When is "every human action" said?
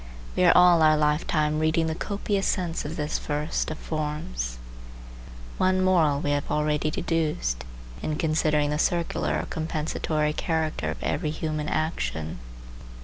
11.03-12.39